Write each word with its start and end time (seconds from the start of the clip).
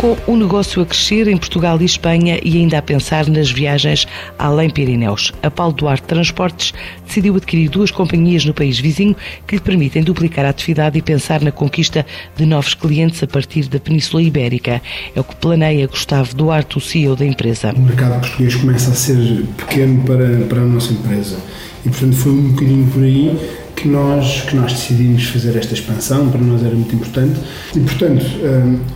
com 0.00 0.16
o 0.26 0.34
negócio 0.34 0.80
a 0.80 0.86
crescer 0.86 1.28
em 1.28 1.36
Portugal 1.36 1.78
e 1.78 1.84
Espanha 1.84 2.40
e 2.42 2.56
ainda 2.56 2.78
a 2.78 2.82
pensar 2.82 3.26
nas 3.28 3.50
viagens 3.50 4.06
além 4.38 4.70
Pirineus. 4.70 5.30
A 5.42 5.50
Paulo 5.50 5.74
Duarte 5.74 6.06
Transportes 6.06 6.72
decidiu 7.06 7.36
adquirir 7.36 7.68
duas 7.68 7.90
companhias 7.90 8.42
no 8.46 8.54
país 8.54 8.78
vizinho 8.78 9.14
que 9.46 9.56
lhe 9.56 9.60
permitem 9.60 10.02
duplicar 10.02 10.46
a 10.46 10.48
atividade 10.48 10.98
e 10.98 11.02
pensar 11.02 11.42
na 11.42 11.52
conquista 11.52 12.06
de 12.34 12.46
novos 12.46 12.72
clientes 12.72 13.22
a 13.22 13.26
partir 13.26 13.68
da 13.68 13.78
Península 13.78 14.22
Ibérica. 14.22 14.80
É 15.14 15.20
o 15.20 15.24
que 15.24 15.36
planeia 15.36 15.86
Gustavo 15.86 16.34
Duarte, 16.34 16.78
o 16.78 16.80
CEO 16.80 17.14
da 17.14 17.26
empresa. 17.26 17.74
O 17.76 17.80
mercado 17.80 18.20
português 18.20 18.54
começa 18.54 18.92
a 18.92 18.94
ser 18.94 19.44
pequeno 19.58 20.02
para, 20.04 20.46
para 20.48 20.62
a 20.62 20.64
nossa 20.64 20.94
empresa 20.94 21.36
e, 21.84 21.90
portanto, 21.90 22.16
foi 22.16 22.32
um 22.32 22.48
bocadinho 22.48 22.90
por 22.90 23.02
aí 23.02 23.59
que 23.80 23.88
nós, 23.88 24.42
que 24.42 24.54
nós 24.54 24.72
decidimos 24.74 25.24
fazer 25.24 25.56
esta 25.56 25.72
expansão, 25.72 26.28
para 26.28 26.40
nós 26.40 26.62
era 26.62 26.74
muito 26.74 26.94
importante. 26.94 27.40
E, 27.74 27.80
portanto, 27.80 28.26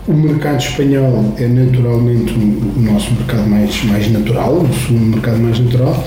um, 0.06 0.12
o 0.12 0.14
mercado 0.14 0.60
espanhol 0.60 1.34
é 1.38 1.48
naturalmente 1.48 2.34
o, 2.34 2.80
nosso 2.80 3.12
mercado 3.14 3.48
mais, 3.48 3.82
mais 3.84 4.12
natural, 4.12 4.58
o 4.58 4.86
segundo 4.86 5.06
mercado 5.06 5.38
mais 5.38 5.58
natural, 5.58 6.06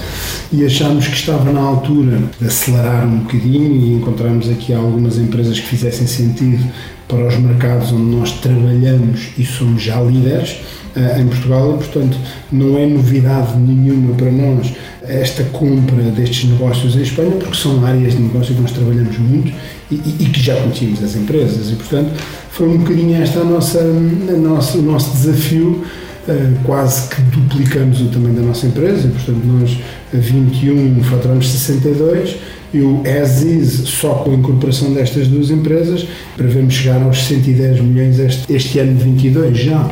e 0.54 0.64
achámos 0.64 1.08
que 1.08 1.16
estava 1.16 1.52
na 1.52 1.60
altura 1.60 2.20
de 2.40 2.46
acelerar 2.46 3.06
um 3.08 3.20
bocadinho 3.20 3.76
e 3.76 3.94
encontramos 3.96 4.48
aqui 4.48 4.74
algumas 4.74 5.18
empresas 5.18 5.60
que 5.60 5.66
fizessem 5.66 6.06
sentido 6.06 6.64
para 7.08 7.26
os 7.26 7.36
mercados 7.38 7.92
onde 7.92 8.16
nós 8.16 8.32
trabalhamos 8.34 9.30
e 9.38 9.46
somos 9.46 9.82
já 9.82 10.00
líderes 10.02 10.58
uh, 10.98 11.22
em 11.22 11.28
Portugal 11.28 11.76
e, 11.76 11.78
portanto, 11.78 12.18
não 12.52 12.78
é 12.78 12.86
novidade 12.86 13.58
nenhuma 13.58 14.16
para 14.16 14.32
nós 14.32 14.74
esta 15.04 15.44
compra 15.46 16.04
destes 16.04 16.50
negócios 16.50 16.96
em 16.96 17.02
Espanha, 17.02 17.32
porque 17.32 17.56
são 17.56 17.86
áreas 17.86 18.14
de 18.14 18.22
negócio 18.22 18.54
que 18.54 18.62
nós 18.62 18.72
trabalhamos 18.72 19.18
muito 19.18 19.54
e, 19.90 19.96
e, 19.96 20.18
e 20.20 20.26
que 20.26 20.42
já 20.42 20.56
conhecíamos 20.56 21.04
as 21.04 21.16
empresas. 21.16 21.72
E, 21.72 21.76
portanto, 21.76 22.12
foi 22.52 22.68
um 22.68 22.78
bocadinho 22.78 23.16
esta 23.22 23.40
a 23.40 23.44
nossa, 23.46 23.80
a 23.80 24.38
nossa, 24.38 24.78
o 24.78 24.82
nosso 24.82 25.12
desafio. 25.12 25.86
Uh, 26.28 26.62
quase 26.66 27.08
que 27.08 27.22
duplicamos 27.22 28.02
o 28.02 28.10
tamanho 28.10 28.36
da 28.36 28.42
nossa 28.42 28.68
empresa, 28.68 29.08
portanto, 29.08 29.46
nós 29.46 29.78
a 30.14 30.18
21 30.18 31.02
faturamos 31.02 31.50
62 31.50 32.36
e 32.74 32.82
o 32.82 33.02
as 33.06 33.44
is, 33.44 33.88
só 33.88 34.16
com 34.16 34.32
a 34.32 34.34
incorporação 34.34 34.94
destas 34.94 35.30
duas 35.30 35.50
empresas, 35.50 36.06
prevemos 36.36 36.74
chegar 36.74 37.02
aos 37.02 37.24
110 37.24 37.80
milhões 37.80 38.20
este, 38.20 38.54
este 38.54 38.80
ano 38.80 38.98
de 38.98 39.04
22 39.06 39.58
já. 39.58 39.90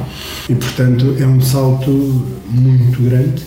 E, 0.50 0.56
portanto, 0.56 1.16
é 1.18 1.26
um 1.26 1.40
salto 1.40 1.90
muito 2.50 3.02
grande 3.02 3.42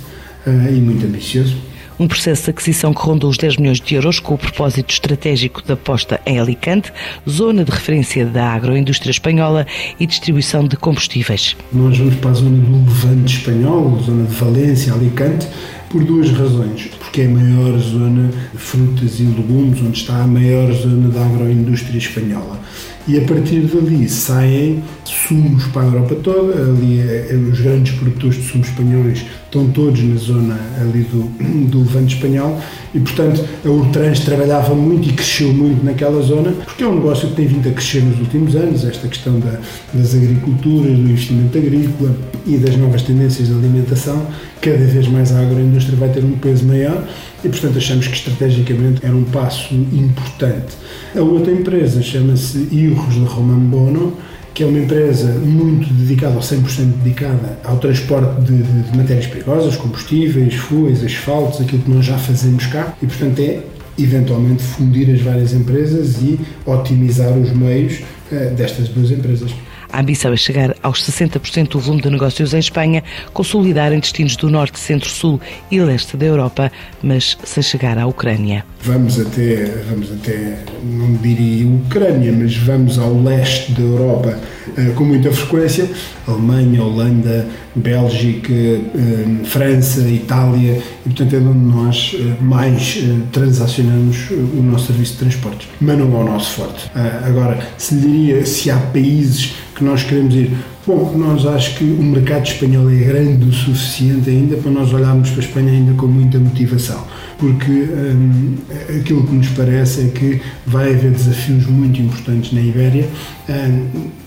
uh, 0.47 0.75
e 0.75 0.81
muito 0.81 1.05
ambicioso. 1.05 1.68
Um 1.99 2.07
processo 2.07 2.45
de 2.45 2.51
aquisição 2.51 2.95
que 2.95 3.01
ronda 3.01 3.27
os 3.27 3.37
10 3.37 3.57
milhões 3.57 3.81
de 3.81 3.97
euros 3.97 4.21
com 4.21 4.35
o 4.35 4.39
propósito 4.39 4.93
estratégico 4.93 5.61
da 5.67 5.77
posta 5.77 6.21
em 6.25 6.39
Alicante, 6.39 6.93
zona 7.29 7.65
de 7.65 7.73
referência 7.73 8.25
da 8.25 8.53
agroindústria 8.53 9.11
espanhola 9.11 9.67
e 9.99 10.07
distribuição 10.07 10.65
de 10.69 10.77
combustíveis. 10.77 11.57
Nós 11.73 11.99
vamos 11.99 12.15
para 12.17 12.31
a 12.31 12.35
zona 12.35 12.57
do 12.57 12.85
Levante 12.85 13.39
espanhol, 13.39 14.01
zona 14.01 14.27
de 14.27 14.35
Valência, 14.37 14.93
Alicante, 14.93 15.49
por 15.91 16.05
duas 16.05 16.31
razões. 16.31 16.89
Porque 17.01 17.23
é 17.23 17.27
a 17.27 17.31
maior 17.31 17.77
zona 17.81 18.31
de 18.53 18.59
frutas 18.59 19.19
e 19.19 19.25
legumes, 19.25 19.81
onde 19.83 19.99
está 19.99 20.23
a 20.23 20.27
maior 20.27 20.73
zona 20.73 21.09
da 21.09 21.27
agroindústria 21.27 21.99
espanhola. 21.99 22.61
E 23.09 23.17
a 23.17 23.23
partir 23.23 23.63
dali 23.63 24.07
saem 24.09 24.85
sumos 25.03 25.65
para 25.69 25.83
a 25.83 25.87
Europa 25.87 26.15
toda, 26.17 26.61
ali 26.61 27.01
é, 27.01 27.35
os 27.35 27.59
grandes 27.59 27.95
produtores 27.95 28.37
de 28.37 28.43
sumos 28.43 28.69
espanhóis 28.69 29.25
estão 29.49 29.67
todos 29.71 30.03
na 30.03 30.17
zona 30.17 30.61
ali 30.79 31.03
do, 31.05 31.23
do 31.71 31.79
Levante 31.79 32.15
espanhol 32.17 32.61
e, 32.95 33.01
portanto, 33.01 33.45
a 33.65 33.69
Urtrans 33.69 34.21
trabalhava 34.21 34.75
muito 34.75 35.09
e 35.09 35.13
cresceu 35.13 35.53
muito 35.53 35.85
naquela 35.85 36.21
zona, 36.23 36.53
porque 36.53 36.85
é 36.85 36.87
um 36.87 36.97
negócio 36.97 37.29
que 37.29 37.35
tem 37.35 37.47
vindo 37.47 37.69
a 37.69 37.73
crescer 37.73 38.03
nos 38.03 38.19
últimos 38.21 38.55
anos, 38.55 38.85
esta 38.85 39.09
questão 39.09 39.41
da, 39.41 39.59
das 39.93 40.15
agriculturas, 40.15 40.93
do 40.93 41.03
investimento 41.03 41.57
agrícola 41.57 42.15
e 42.47 42.57
das 42.59 42.77
novas 42.77 43.03
tendências 43.03 43.49
de 43.49 43.55
alimentação, 43.55 44.27
cada 44.61 44.85
vez 44.85 45.09
mais 45.09 45.33
a 45.33 45.41
agroindústria 45.41 45.97
vai 45.97 46.11
ter 46.11 46.25
um 46.25 46.33
peso 46.33 46.67
maior 46.67 47.07
e, 47.43 47.49
portanto, 47.49 47.79
achamos 47.79 48.07
que 48.07 48.17
estrategicamente 48.17 49.05
era 49.05 49.15
um 49.15 49.25
passo 49.25 49.75
importante. 49.75 50.77
A 51.17 51.21
outra 51.21 51.53
empresa 51.53 52.03
chama-se 52.03 52.69
Irros 52.71 53.15
de 53.15 53.21
Roman 53.21 53.59
Bono, 53.59 54.15
que 54.59 54.65
é 54.65 54.67
uma 54.67 54.81
empresa 54.81 55.29
muito 55.35 55.89
dedicada, 55.95 56.35
ou 56.35 56.41
100% 56.41 57.05
dedicada, 57.05 57.61
ao 57.63 57.79
transporte 57.79 58.41
de, 58.41 58.61
de, 58.61 58.91
de 58.91 58.99
matérias 58.99 59.29
perigosas, 59.29 59.77
combustíveis, 59.77 60.53
fuas, 60.55 61.05
asfaltos, 61.05 61.61
aquilo 61.61 61.81
que 61.81 61.89
nós 61.89 62.05
já 62.05 62.19
fazemos 62.19 62.67
cá, 62.67 62.93
e 63.01 63.07
portanto 63.07 63.39
é 63.39 63.63
eventualmente 63.97 64.61
fundir 64.65 65.15
as 65.15 65.21
várias 65.21 65.53
empresas 65.53 66.17
e 66.21 66.41
otimizar 66.67 67.39
os 67.39 67.53
meios 67.53 68.01
uh, 68.33 68.53
destas 68.57 68.89
duas 68.89 69.13
empresas. 69.13 69.53
A 69.93 70.01
ambição 70.01 70.33
é 70.33 70.37
chegar 70.37 70.75
aos 70.83 71.03
60% 71.03 71.69
do 71.69 71.81
volume 71.81 72.03
de 72.03 72.11
negócios 72.11 72.53
em 72.53 72.59
Espanha, 72.59 73.03
consolidar 73.33 73.93
em 73.93 74.01
destinos 74.01 74.37
do 74.37 74.51
norte, 74.51 74.79
centro, 74.79 75.09
sul 75.09 75.41
e 75.71 75.81
leste 75.81 76.17
da 76.17 76.27
Europa, 76.27 76.71
mas 77.03 77.39
sem 77.43 77.63
chegar 77.63 77.97
à 77.99 78.07
Ucrânia. 78.07 78.65
Vamos 78.83 79.19
até, 79.19 79.65
vamos 79.89 80.13
até, 80.13 80.59
não 80.85 81.15
diria 81.15 81.67
Ucrânia, 81.67 82.33
mas 82.33 82.57
vamos 82.57 82.99
ao 82.99 83.23
leste 83.23 83.73
da 83.73 83.83
Europa 83.83 84.39
uh, 84.69 84.93
com 84.95 85.05
muita 85.05 85.33
frequência. 85.33 85.91
Alemanha, 86.27 86.83
Holanda, 86.83 87.49
Bélgica, 87.75 88.53
uh, 88.53 89.45
França, 89.47 90.01
Itália, 90.09 90.81
e 91.05 91.09
portanto 91.09 91.35
é 91.35 91.39
onde 91.39 91.59
nós 91.59 92.15
uh, 92.15 92.43
mais 92.43 93.03
transacionamos 93.33 94.31
o 94.31 94.63
nosso 94.63 94.87
serviço 94.87 95.13
de 95.15 95.19
transportes. 95.19 95.69
Mas 95.81 95.99
não 95.99 96.17
é 96.17 96.21
o 96.21 96.25
nosso 96.25 96.53
forte. 96.53 96.91
agora, 97.25 97.59
se 97.77 97.95
diria 97.97 98.45
se 98.47 98.71
há 98.71 98.77
países 98.77 99.55
que 99.79 99.85
nós 99.85 100.03
queremos 100.03 100.35
ir. 100.35 100.51
Bom, 100.87 101.15
nós 101.17 101.47
acho 101.47 101.77
que 101.77 101.85
o 101.85 102.03
mercado 102.03 102.47
espanhol 102.47 102.91
é 102.91 102.97
grande 102.97 103.49
o 103.49 103.53
suficiente 103.53 104.29
ainda 104.29 104.57
para 104.57 104.71
nós 104.71 104.93
olharmos 104.93 105.31
para 105.31 105.41
a 105.41 105.45
Espanha 105.45 105.71
ainda 105.71 105.93
com 105.93 106.07
muita 106.07 106.39
motivação, 106.39 107.05
porque 107.39 107.71
hum, 107.71 108.55
aquilo 108.99 109.27
que 109.27 109.35
nos 109.35 109.49
parece 109.49 110.01
é 110.01 110.09
que 110.09 110.41
vai 110.67 110.95
haver 110.95 111.13
desafios 111.13 111.67
muito 111.67 112.01
importantes 112.01 112.53
na 112.53 112.61
Ibéria. 112.61 113.07
Hum, 113.49 113.87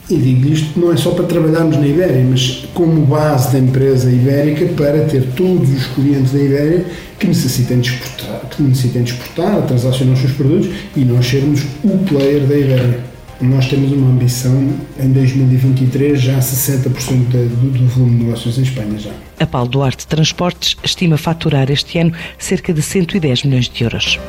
e 0.09 0.17
digo 0.17 0.49
isto 0.49 0.79
não 0.79 0.91
é 0.91 0.97
só 0.97 1.11
para 1.11 1.25
trabalharmos 1.25 1.77
na 1.77 1.87
Ibéria, 1.87 2.23
mas 2.29 2.67
como 2.73 3.05
base 3.05 3.53
da 3.53 3.59
empresa 3.59 4.11
ibérica 4.11 4.65
para 4.73 5.05
ter 5.05 5.23
todos 5.35 5.69
os 5.69 5.87
clientes 5.87 6.31
da 6.31 6.39
Ibéria 6.39 6.85
que 7.17 7.27
necessitem 7.27 7.79
de 7.79 7.89
exportar, 7.89 8.41
que 8.49 8.61
necessitem 8.61 9.03
de 9.03 9.13
exportar, 9.13 9.61
transacionar 9.63 10.13
os 10.13 10.19
seus 10.19 10.33
produtos 10.33 10.69
e 10.95 11.05
nós 11.05 11.25
sermos 11.25 11.61
o 11.83 11.97
player 11.99 12.41
da 12.41 12.57
Ibéria. 12.57 13.10
Nós 13.41 13.67
temos 13.67 13.91
uma 13.91 14.11
ambição 14.11 14.69
em 14.99 15.11
2023 15.11 16.21
já 16.21 16.37
60% 16.37 16.89
do, 16.89 17.71
do 17.71 17.87
volume 17.87 18.17
de 18.17 18.23
negócios 18.25 18.57
em 18.59 18.61
Espanha 18.61 18.99
já. 18.99 19.11
A 19.39 19.47
Paulo 19.47 19.67
Duarte 19.67 20.05
Transportes 20.05 20.77
estima 20.83 21.17
faturar 21.17 21.71
este 21.71 21.97
ano 21.97 22.13
cerca 22.37 22.71
de 22.71 22.81
110 22.81 23.43
milhões 23.43 23.67
de 23.67 23.83
euros. 23.83 24.19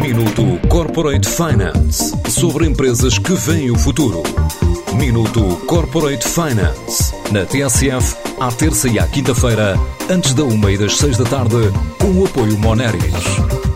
Minuto 0.00 0.58
Corporate 0.68 1.28
Finance 1.28 2.12
sobre 2.28 2.66
empresas 2.66 3.18
que 3.18 3.32
veem 3.32 3.70
o 3.70 3.78
futuro. 3.78 4.22
Minuto 4.94 5.56
Corporate 5.66 6.26
Finance 6.26 7.14
na 7.30 7.46
TSF 7.46 8.16
à 8.40 8.50
terça 8.50 8.88
e 8.88 8.98
à 8.98 9.06
quinta-feira 9.06 9.78
antes 10.10 10.34
da 10.34 10.44
uma 10.44 10.72
e 10.72 10.78
das 10.78 10.96
seis 10.96 11.16
da 11.16 11.24
tarde 11.24 11.56
com 11.98 12.10
o 12.10 12.24
apoio 12.24 12.58
Moneris. 12.58 13.75